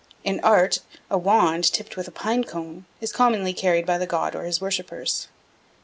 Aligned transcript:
In 0.23 0.39
art 0.39 0.79
a 1.11 1.17
wand, 1.19 1.63
tipped 1.63 1.95
with 1.95 2.07
a 2.07 2.11
pine 2.11 2.43
cone, 2.43 2.85
is 2.99 3.11
commonly 3.11 3.53
carried 3.53 3.85
by 3.85 3.99
the 3.99 4.07
god 4.07 4.33
or 4.35 4.45
his 4.45 4.59
worshippers. 4.59 5.27